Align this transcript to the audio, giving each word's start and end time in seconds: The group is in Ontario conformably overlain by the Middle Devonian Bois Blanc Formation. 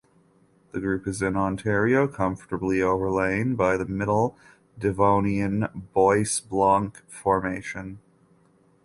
The 0.71 0.79
group 0.79 1.07
is 1.07 1.21
in 1.21 1.37
Ontario 1.37 2.07
conformably 2.07 2.81
overlain 2.81 3.53
by 3.53 3.77
the 3.77 3.85
Middle 3.85 4.35
Devonian 4.79 5.67
Bois 5.93 6.41
Blanc 6.49 7.03
Formation. 7.07 7.99